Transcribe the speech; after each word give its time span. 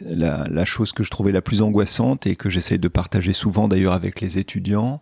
La, 0.00 0.64
chose 0.64 0.92
que 0.92 1.02
je 1.02 1.10
trouvais 1.10 1.32
la 1.32 1.40
plus 1.40 1.62
angoissante 1.62 2.26
et 2.26 2.36
que 2.36 2.50
j'essaye 2.50 2.78
de 2.78 2.88
partager 2.88 3.32
souvent 3.32 3.66
d'ailleurs 3.66 3.94
avec 3.94 4.20
les 4.20 4.38
étudiants, 4.38 5.00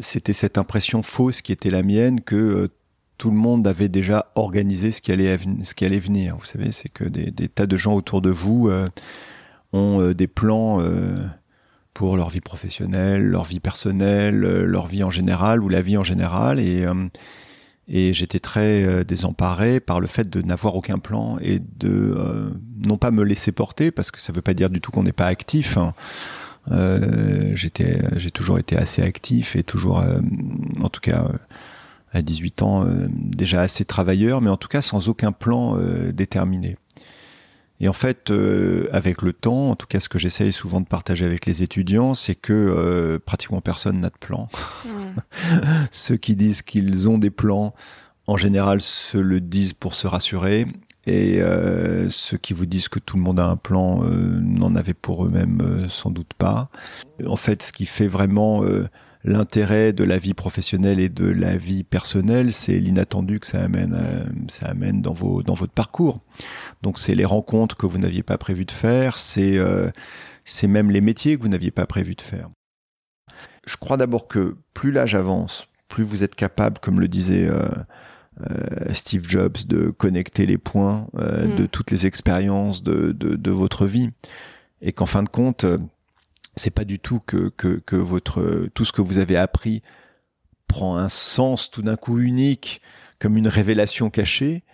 c'était 0.00 0.32
cette 0.32 0.58
impression 0.58 1.02
fausse 1.02 1.40
qui 1.40 1.52
était 1.52 1.70
la 1.70 1.82
mienne 1.82 2.20
que 2.20 2.36
euh, 2.36 2.68
tout 3.16 3.30
le 3.30 3.36
monde 3.36 3.66
avait 3.66 3.88
déjà 3.88 4.30
organisé 4.34 4.92
ce 4.92 5.00
qui 5.00 5.12
allait, 5.12 5.38
ce 5.62 5.74
qui 5.74 5.84
allait 5.84 5.98
venir. 5.98 6.36
Vous 6.36 6.44
savez, 6.44 6.72
c'est 6.72 6.88
que 6.90 7.04
des, 7.04 7.48
tas 7.48 7.66
de 7.66 7.76
gens 7.76 7.94
autour 7.94 8.20
de 8.20 8.30
vous 8.30 8.68
euh, 8.68 8.88
ont 9.72 10.00
euh, 10.00 10.14
des 10.14 10.26
plans 10.26 10.84
pour 11.94 12.16
leur 12.16 12.28
vie 12.28 12.40
professionnelle, 12.40 13.24
leur 13.24 13.44
vie 13.44 13.60
personnelle, 13.60 14.40
leur 14.40 14.88
vie 14.88 15.04
en 15.04 15.10
général 15.10 15.62
ou 15.62 15.68
la 15.68 15.80
vie 15.80 15.96
en 15.96 16.02
général. 16.02 16.58
Et 17.88 18.14
j'étais 18.14 18.40
très 18.40 19.04
désemparé 19.04 19.80
par 19.80 20.00
le 20.00 20.06
fait 20.06 20.28
de 20.30 20.42
n'avoir 20.42 20.74
aucun 20.74 20.98
plan 20.98 21.38
et 21.40 21.60
de 21.78 22.16
non 22.84 22.96
pas 22.96 23.10
me 23.10 23.22
laisser 23.22 23.52
porter, 23.52 23.90
parce 23.90 24.10
que 24.10 24.20
ça 24.20 24.32
ne 24.32 24.36
veut 24.36 24.42
pas 24.42 24.54
dire 24.54 24.70
du 24.70 24.80
tout 24.80 24.90
qu'on 24.90 25.02
n'est 25.02 25.12
pas 25.12 25.26
actif. 25.26 25.76
Hein. 25.76 25.94
j'étais, 27.54 28.00
j'ai 28.16 28.30
toujours 28.30 28.58
été 28.58 28.76
assez 28.76 29.02
actif 29.02 29.54
et 29.54 29.62
toujours, 29.62 30.02
en 30.82 30.88
tout 30.88 31.00
cas 31.00 31.26
à 32.14 32.22
18 32.22 32.62
ans 32.62 32.86
euh, 32.86 33.08
déjà 33.10 33.60
assez 33.60 33.84
travailleur, 33.84 34.40
mais 34.40 34.50
en 34.50 34.56
tout 34.56 34.68
cas 34.68 34.80
sans 34.80 35.08
aucun 35.08 35.32
plan 35.32 35.76
euh, 35.76 36.12
déterminé. 36.12 36.76
Et 37.80 37.88
en 37.88 37.92
fait, 37.92 38.30
euh, 38.30 38.88
avec 38.92 39.20
le 39.20 39.32
temps, 39.32 39.70
en 39.70 39.76
tout 39.76 39.88
cas 39.88 39.98
ce 39.98 40.08
que 40.08 40.18
j'essaye 40.18 40.52
souvent 40.52 40.80
de 40.80 40.86
partager 40.86 41.24
avec 41.24 41.44
les 41.44 41.62
étudiants, 41.62 42.14
c'est 42.14 42.36
que 42.36 42.52
euh, 42.52 43.18
pratiquement 43.18 43.60
personne 43.60 44.00
n'a 44.00 44.10
de 44.10 44.18
plan. 44.18 44.48
Ceux 45.90 46.16
qui 46.16 46.36
disent 46.36 46.62
qu'ils 46.62 47.08
ont 47.08 47.18
des 47.18 47.30
plans, 47.30 47.74
en 48.26 48.36
général, 48.36 48.80
se 48.80 49.18
le 49.18 49.40
disent 49.40 49.74
pour 49.74 49.94
se 49.94 50.06
rassurer. 50.06 50.66
Et 51.06 51.42
euh, 51.42 52.08
ceux 52.08 52.38
qui 52.38 52.54
vous 52.54 52.64
disent 52.64 52.88
que 52.88 52.98
tout 52.98 53.18
le 53.18 53.22
monde 53.22 53.38
a 53.38 53.46
un 53.46 53.56
plan 53.56 54.02
n'en 54.08 54.74
avaient 54.74 54.94
pour 54.94 55.26
eux-mêmes 55.26 55.86
sans 55.90 56.10
doute 56.10 56.32
pas. 56.32 56.70
En 57.26 57.36
fait, 57.36 57.62
ce 57.62 57.72
qui 57.72 57.84
fait 57.84 58.06
vraiment 58.06 58.64
l'intérêt 59.24 59.92
de 59.92 60.04
la 60.04 60.18
vie 60.18 60.34
professionnelle 60.34 61.00
et 61.00 61.08
de 61.08 61.26
la 61.26 61.56
vie 61.56 61.82
personnelle, 61.82 62.52
c'est 62.52 62.78
l'inattendu 62.78 63.40
que 63.40 63.46
ça 63.46 63.62
amène, 63.62 63.94
euh, 63.94 64.24
ça 64.48 64.66
amène 64.66 65.00
dans, 65.00 65.12
votre 65.14 65.72
parcours. 65.72 66.20
Donc 66.82 66.98
c'est 66.98 67.14
les 67.14 67.24
rencontres 67.24 67.76
que 67.76 67.86
vous 67.86 67.98
n'aviez 67.98 68.22
pas 68.22 68.38
prévu 68.38 68.64
de 68.64 68.70
faire, 68.70 69.18
c'est 69.18 69.56
euh, 69.56 69.90
c'est 70.44 70.66
même 70.66 70.90
les 70.90 71.00
métiers 71.00 71.36
que 71.36 71.42
vous 71.42 71.48
n'aviez 71.48 71.70
pas 71.70 71.86
prévu 71.86 72.14
de 72.14 72.20
faire. 72.20 72.50
Je 73.66 73.76
crois 73.76 73.96
d'abord 73.96 74.28
que 74.28 74.56
plus 74.74 74.92
l'âge 74.92 75.14
avance, 75.14 75.68
plus 75.88 76.04
vous 76.04 76.22
êtes 76.22 76.34
capable, 76.34 76.78
comme 76.78 77.00
le 77.00 77.08
disait 77.08 77.48
euh, 77.48 77.68
euh, 78.40 78.92
Steve 78.92 79.24
Jobs, 79.26 79.58
de 79.66 79.90
connecter 79.90 80.46
les 80.46 80.58
points 80.58 81.06
euh, 81.16 81.46
mmh. 81.46 81.56
de 81.56 81.66
toutes 81.66 81.90
les 81.90 82.06
expériences 82.06 82.82
de, 82.82 83.12
de, 83.12 83.36
de, 83.36 83.50
votre 83.50 83.86
vie. 83.86 84.10
Et 84.82 84.92
qu'en 84.92 85.06
fin 85.06 85.22
de 85.22 85.28
compte, 85.28 85.64
c'est 86.56 86.70
pas 86.70 86.84
du 86.84 86.98
tout 86.98 87.20
que, 87.20 87.50
que, 87.56 87.80
que 87.84 87.96
votre 87.96 88.68
tout 88.74 88.84
ce 88.84 88.92
que 88.92 89.00
vous 89.00 89.18
avez 89.18 89.36
appris 89.36 89.82
prend 90.66 90.96
un 90.96 91.08
sens 91.08 91.70
tout 91.70 91.82
d'un 91.82 91.96
coup 91.96 92.18
unique 92.18 92.80
comme 93.18 93.36
une 93.36 93.48
révélation 93.48 94.10
cachée, 94.10 94.64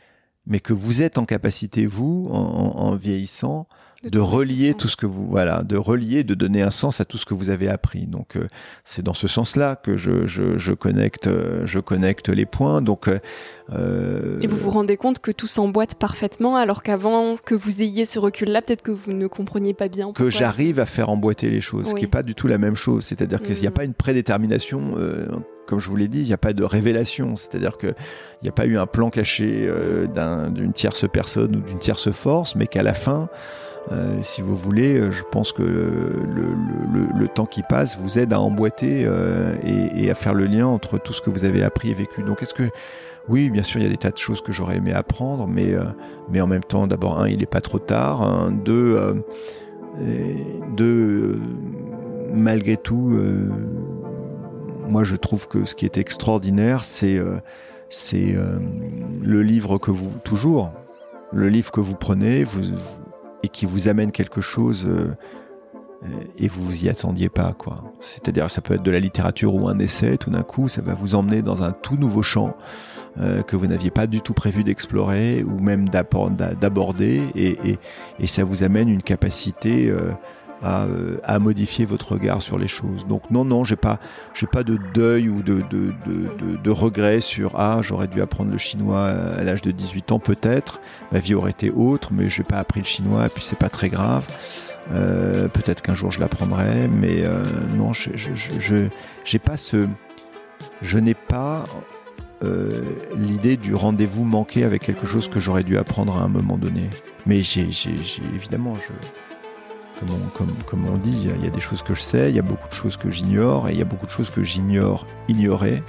mais 0.46 0.60
que 0.60 0.72
vous 0.72 1.02
êtes 1.02 1.18
en 1.18 1.26
capacité 1.26 1.86
vous 1.86 2.28
en, 2.30 2.38
en 2.38 2.94
vieillissant 2.96 3.68
de, 4.02 4.08
de 4.08 4.18
relier 4.18 4.74
tout 4.74 4.88
ce 4.88 4.96
que 4.96 5.06
vous 5.06 5.26
voilà 5.26 5.62
de 5.62 5.76
relier 5.76 6.24
de 6.24 6.34
donner 6.34 6.62
un 6.62 6.70
sens 6.70 7.00
à 7.00 7.04
tout 7.04 7.18
ce 7.18 7.26
que 7.26 7.34
vous 7.34 7.50
avez 7.50 7.68
appris. 7.68 8.06
Donc 8.06 8.36
euh, 8.36 8.48
c'est 8.84 9.02
dans 9.02 9.14
ce 9.14 9.28
sens 9.28 9.56
là 9.56 9.76
que 9.76 9.96
je, 9.96 10.26
je, 10.26 10.56
je 10.56 10.72
connecte 10.72 11.26
euh, 11.26 11.66
je 11.66 11.80
connecte 11.80 12.28
les 12.28 12.46
points. 12.46 12.80
Donc 12.80 13.08
euh, 13.08 14.40
et 14.40 14.46
vous 14.46 14.56
vous 14.56 14.70
rendez 14.70 14.96
compte 14.96 15.20
que 15.20 15.30
tout 15.30 15.46
s'emboîte 15.46 15.96
parfaitement 15.96 16.56
alors 16.56 16.82
qu'avant 16.82 17.36
que 17.36 17.54
vous 17.54 17.82
ayez 17.82 18.04
ce 18.04 18.18
recul 18.18 18.48
là 18.48 18.62
peut-être 18.62 18.82
que 18.82 18.90
vous 18.90 19.12
ne 19.12 19.26
compreniez 19.26 19.74
pas 19.74 19.88
bien 19.88 20.06
pourquoi. 20.06 20.26
que 20.26 20.30
j'arrive 20.30 20.80
à 20.80 20.86
faire 20.86 21.10
emboîter 21.10 21.50
les 21.50 21.60
choses 21.60 21.84
oui. 21.84 21.90
ce 21.90 21.94
qui 21.94 22.04
est 22.04 22.08
pas 22.08 22.22
du 22.22 22.34
tout 22.34 22.46
la 22.46 22.58
même 22.58 22.76
chose. 22.76 23.04
C'est-à-dire 23.04 23.42
qu'il 23.42 23.54
n'y 23.54 23.66
a 23.66 23.72
pas 23.72 23.84
une 23.84 23.94
prédétermination 23.94 24.94
euh, 24.96 25.26
comme 25.70 25.78
je 25.78 25.88
vous 25.88 25.94
l'ai 25.94 26.08
dit, 26.08 26.22
il 26.22 26.26
n'y 26.26 26.32
a 26.32 26.38
pas 26.38 26.52
de 26.52 26.64
révélation, 26.64 27.36
c'est-à-dire 27.36 27.78
qu'il 27.78 27.94
n'y 28.42 28.48
a 28.48 28.52
pas 28.52 28.66
eu 28.66 28.76
un 28.76 28.86
plan 28.86 29.08
caché 29.08 29.68
euh, 29.68 30.06
d'une 30.08 30.68
un, 30.68 30.72
tierce 30.72 31.08
personne 31.08 31.54
ou 31.54 31.60
d'une 31.60 31.78
tierce 31.78 32.10
force, 32.10 32.56
mais 32.56 32.66
qu'à 32.66 32.82
la 32.82 32.92
fin, 32.92 33.28
euh, 33.92 34.22
si 34.22 34.40
vous 34.40 34.56
voulez, 34.56 34.98
euh, 34.98 35.10
je 35.10 35.24
pense 35.24 35.52
que 35.52 35.62
le, 35.62 37.28
temps 37.34 37.46
qui 37.46 37.62
passe 37.62 37.96
vous 37.96 38.18
aide 38.18 38.32
à 38.32 38.40
emboîter 38.40 39.04
euh, 39.06 39.54
et, 39.64 40.10
à 40.10 40.14
faire 40.14 40.34
le 40.34 40.46
lien 40.46 40.66
entre 40.66 40.98
tout 40.98 41.12
ce 41.12 41.20
que 41.20 41.30
vous 41.30 41.44
avez 41.44 41.62
appris 41.62 41.90
et 41.90 41.94
vécu. 41.94 42.22
Donc 42.22 42.42
est-ce 42.42 42.54
que 42.54 42.70
oui, 43.28 43.50
bien 43.50 43.62
sûr, 43.62 43.80
il 43.80 43.84
y 43.84 43.86
a 43.86 43.90
des 43.90 43.96
tas 43.96 44.10
de 44.10 44.16
choses 44.16 44.40
que 44.40 44.50
j'aurais 44.52 44.76
aimé 44.76 44.92
apprendre, 44.92 45.46
mais, 45.46 45.74
mais 46.30 46.40
en 46.40 46.48
même 46.48 46.64
temps, 46.64 46.88
d'abord, 46.88 47.20
un, 47.20 47.28
il 47.28 47.38
n'est 47.38 47.46
pas 47.46 47.60
trop 47.60 47.78
tard. 47.78 48.22
Un, 48.22 48.50
deux, 48.50 49.22
malgré 52.32 52.76
tout, 52.76 53.16
moi 54.88 55.04
je 55.04 55.14
trouve 55.14 55.46
que 55.46 55.64
ce 55.64 55.76
qui 55.76 55.84
est 55.84 55.98
extraordinaire, 55.98 56.82
c'est 56.82 57.20
c'est 57.88 58.34
le 59.22 59.42
livre 59.42 59.78
que 59.78 59.92
vous 59.92 60.10
toujours 60.24 60.72
le 61.32 61.48
livre 61.48 61.70
que 61.70 61.80
vous 61.80 61.94
prenez, 61.94 62.42
vous 62.42 62.62
et 63.42 63.48
qui 63.48 63.66
vous 63.66 63.88
amène 63.88 64.12
quelque 64.12 64.40
chose 64.40 64.86
euh, 64.86 65.14
et 66.38 66.48
vous 66.48 66.64
vous 66.64 66.84
y 66.84 66.88
attendiez 66.88 67.28
pas 67.28 67.52
quoi. 67.52 67.92
C'est-à-dire 68.00 68.50
ça 68.50 68.60
peut 68.60 68.74
être 68.74 68.82
de 68.82 68.90
la 68.90 69.00
littérature 69.00 69.54
ou 69.54 69.68
un 69.68 69.78
essai, 69.78 70.16
tout 70.16 70.30
d'un 70.30 70.42
coup 70.42 70.68
ça 70.68 70.80
va 70.80 70.94
vous 70.94 71.14
emmener 71.14 71.42
dans 71.42 71.62
un 71.62 71.72
tout 71.72 71.96
nouveau 71.96 72.22
champ 72.22 72.56
euh, 73.18 73.42
que 73.42 73.56
vous 73.56 73.66
n'aviez 73.66 73.90
pas 73.90 74.06
du 74.06 74.20
tout 74.20 74.34
prévu 74.34 74.62
d'explorer 74.64 75.42
ou 75.42 75.58
même 75.58 75.88
d'aborder 75.88 77.22
et, 77.34 77.78
et, 78.18 78.26
ça 78.28 78.44
vous 78.44 78.62
amène 78.62 78.88
une 78.88 79.02
capacité 79.02 79.90
euh, 79.90 80.12
à, 80.62 80.86
à, 81.24 81.38
modifier 81.38 81.84
votre 81.84 82.12
regard 82.12 82.42
sur 82.42 82.58
les 82.58 82.68
choses. 82.68 83.06
Donc 83.06 83.30
non, 83.30 83.44
non, 83.44 83.64
j'ai 83.64 83.76
pas, 83.76 83.98
j'ai 84.34 84.46
pas 84.46 84.62
de 84.62 84.78
deuil 84.94 85.28
ou 85.28 85.42
de, 85.42 85.62
de, 85.70 85.92
de, 86.62 86.70
regret 86.70 87.20
sur 87.20 87.52
ah 87.58 87.80
j'aurais 87.82 88.08
dû 88.08 88.22
apprendre 88.22 88.50
le 88.50 88.58
chinois 88.58 89.06
à 89.06 89.42
l'âge 89.42 89.62
de 89.62 89.70
18 89.70 90.12
ans 90.12 90.18
peut-être, 90.18 90.80
ma 91.12 91.18
vie 91.18 91.34
aurait 91.34 91.50
été 91.50 91.70
autre, 91.70 92.10
mais 92.12 92.28
j'ai 92.28 92.44
pas 92.44 92.58
appris 92.58 92.80
le 92.80 92.86
chinois 92.86 93.26
et 93.26 93.28
puis 93.28 93.42
c'est 93.42 93.58
pas 93.58 93.68
très 93.68 93.88
grave. 93.88 94.26
Euh, 94.92 95.48
peut-être 95.48 95.82
qu'un 95.82 95.94
jour 95.94 96.10
je 96.10 96.20
l'apprendrai, 96.20 96.88
mais 96.88 97.22
euh, 97.22 97.42
non, 97.76 97.92
je, 97.92 98.10
je, 98.16 98.30
je, 98.34 99.38
pas 99.38 99.56
ce, 99.56 99.86
je 100.82 100.98
n'ai 100.98 101.14
pas 101.14 101.64
euh, 102.42 102.82
l'idée 103.16 103.56
du 103.56 103.74
rendez-vous 103.74 104.24
manqué 104.24 104.64
avec 104.64 104.82
quelque 104.82 105.06
chose 105.06 105.28
que 105.28 105.38
j'aurais 105.38 105.62
dû 105.62 105.78
apprendre 105.78 106.18
à 106.18 106.22
un 106.22 106.28
moment 106.28 106.56
donné. 106.56 106.88
Mais 107.26 107.40
j'ai 107.40 107.68
évidemment, 108.34 108.74
je, 108.76 108.92
comme 110.00 110.10
on, 110.10 110.28
comme, 110.30 110.54
comme 110.64 110.86
on 110.88 110.96
dit, 110.96 111.28
il 111.36 111.44
y, 111.44 111.46
a 111.46 111.50
des 111.50 111.60
choses 111.60 111.82
que 111.82 111.94
je 111.94 112.00
sais, 112.00 112.30
il 112.30 112.36
y 112.36 112.38
a 112.38 112.42
beaucoup 112.42 112.68
de 112.68 112.74
choses 112.74 112.96
que 112.96 113.10
j'ignore, 113.10 113.68
et 113.68 113.72
il 113.72 113.78
y 113.78 113.82
a 113.82 113.84
beaucoup 113.84 114.06
de 114.06 114.10
choses 114.10 114.30
que 114.30 114.42
j'ignore 114.42 115.06
ignorer. 115.28 115.82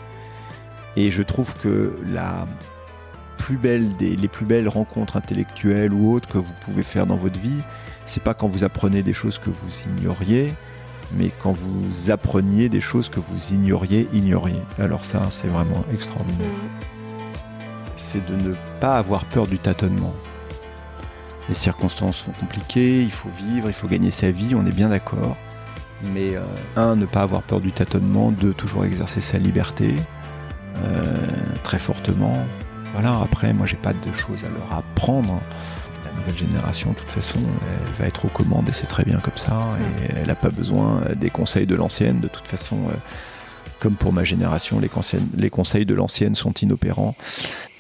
Et 0.98 1.12
je 1.12 1.24
trouve 1.24 1.54
que 1.56 1.98
la 2.12 2.48
plus 3.38 3.58
belle 3.58 3.96
des, 3.96 4.16
les 4.16 4.28
plus 4.28 4.46
belles 4.46 4.68
rencontres 4.68 5.16
intellectuelles 5.16 5.94
ou 5.94 6.14
autres 6.14 6.28
que 6.28 6.38
vous 6.38 6.54
pouvez 6.66 6.84
faire 6.84 7.08
dans 7.08 7.16
votre 7.16 7.40
vie, 7.40 7.62
c'est 8.06 8.22
pas 8.22 8.34
quand 8.34 8.48
vous 8.48 8.64
apprenez 8.64 9.02
des 9.02 9.14
choses 9.14 9.40
que 9.40 9.50
vous 9.50 9.72
ignoriez, 9.90 10.54
mais 11.14 11.32
quand 11.42 11.54
vous 11.54 12.12
appreniez 12.12 12.68
des 12.68 12.82
choses 12.82 13.10
que 13.10 13.20
vous 13.20 13.54
ignoriez, 13.54 14.10
ignoriez. 14.14 14.62
Alors 14.78 15.06
ça, 15.06 15.22
c'est 15.30 15.48
vraiment 15.48 15.86
extraordinaire. 15.94 16.48
Mmh. 16.48 17.14
C'est 17.96 18.26
de 18.26 18.50
ne 18.50 18.56
pas 18.82 18.98
avoir 18.98 19.26
peur 19.26 19.48
du 19.48 19.58
tâtonnement 19.58 20.14
les 21.50 21.56
circonstances 21.56 22.18
sont 22.18 22.32
compliquées, 22.32 23.02
il 23.02 23.12
faut 23.12 23.30
vivre, 23.30 23.68
il 23.68 23.74
faut 23.74 23.88
gagner 23.88 24.12
sa 24.12 24.32
vie, 24.32 24.56
on 24.56 24.66
est 24.66 24.76
bien 24.76 24.90
d'accord. 24.90 25.38
Mais 26.14 26.36
euh, 26.36 26.42
un, 26.76 26.96
ne 26.96 27.06
pas 27.06 27.22
avoir 27.22 27.44
peur 27.44 27.60
du 27.60 27.72
tâtonnement, 27.72 28.32
deux, 28.32 28.54
toujours 28.54 28.86
exercer 28.86 29.22
sa 29.22 29.38
liberté 29.38 29.96
euh, 30.78 31.28
très 31.64 31.80
fortement. 31.80 32.46
Voilà, 32.94 33.20
après, 33.22 33.54
moi, 33.54 33.66
j'ai 33.68 33.78
pas 33.78 33.94
de 33.94 34.14
choses 34.14 34.44
à 34.44 34.50
leur 34.50 34.78
apprendre. 34.78 35.40
La 36.04 36.12
nouvelle 36.20 36.38
génération, 36.38 36.92
de 36.92 36.96
toute 36.96 37.12
façon, 37.12 37.40
elle 37.40 37.94
va 37.94 38.06
être 38.06 38.26
aux 38.26 38.30
commandes 38.30 38.68
et 38.68 38.74
c'est 38.74 38.88
très 38.88 39.04
bien 39.04 39.18
comme 39.20 39.38
ça. 39.38 39.70
Et 40.02 40.12
elle 40.16 40.28
n'a 40.28 40.36
pas 40.36 40.50
besoin 40.50 41.02
des 41.16 41.30
conseils 41.30 41.68
de 41.68 41.76
l'ancienne. 41.76 42.20
De 42.20 42.28
toute 42.28 42.48
façon, 42.48 42.78
euh, 42.90 42.94
comme 43.80 43.96
pour 43.96 44.14
ma 44.14 44.24
génération, 44.24 44.80
les, 44.80 44.90
conseils, 44.90 45.22
les 45.36 45.50
conseils 45.50 45.86
de 45.86 45.94
l'ancienne 45.94 46.36
sont 46.36 46.54
inopérants. 46.54 47.16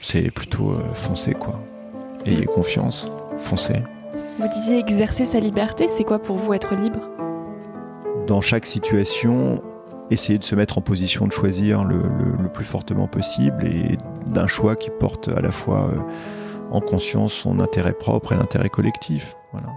C'est 0.01 0.31
plutôt 0.31 0.71
euh, 0.71 0.93
foncer, 0.93 1.33
quoi. 1.33 1.61
Ayez 2.25 2.45
confiance 2.45 3.09
foncez. 3.41 3.83
Vous 4.39 4.47
disiez 4.47 4.79
exercer 4.79 5.25
sa 5.25 5.39
liberté, 5.39 5.87
c'est 5.87 6.03
quoi 6.03 6.19
pour 6.19 6.37
vous 6.37 6.53
être 6.53 6.75
libre? 6.75 6.99
Dans 8.27 8.41
chaque 8.41 8.65
situation, 8.65 9.61
essayer 10.09 10.37
de 10.37 10.43
se 10.43 10.55
mettre 10.55 10.77
en 10.77 10.81
position 10.81 11.27
de 11.27 11.31
choisir 11.31 11.83
le, 11.83 12.01
plus 12.53 12.65
fortement 12.65 13.07
possible 13.07 13.65
et 13.65 13.97
d'un 14.27 14.47
choix 14.47 14.75
qui 14.75 14.89
porte 14.89 15.29
à 15.29 15.41
la 15.41 15.51
fois 15.51 15.89
euh, 15.89 15.99
en 16.71 16.81
conscience 16.81 17.33
son 17.33 17.59
intérêt 17.59 17.93
propre 17.93 18.33
et 18.33 18.35
l'intérêt 18.35 18.69
collectif. 18.69 19.35
Voilà. 19.53 19.67